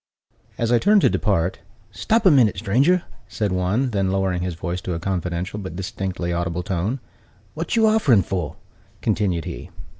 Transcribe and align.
As 0.57 0.71
I 0.71 0.79
turned 0.79 1.01
to 1.01 1.11
depart, 1.11 1.59
"Stop 1.91 2.25
a 2.25 2.31
minute, 2.31 2.57
stranger!" 2.57 3.03
said 3.27 3.51
one: 3.51 3.91
then 3.91 4.09
lowering 4.09 4.41
his 4.41 4.55
voice 4.55 4.81
to 4.81 4.95
a 4.95 4.99
confidential 4.99 5.59
but 5.59 5.75
distinctly 5.75 6.33
audible 6.33 6.63
tone, 6.63 6.99
"What 7.53 7.75
you 7.75 7.85
offering 7.85 8.23
for?" 8.23 8.55
continued 9.03 9.45
he. 9.45 9.69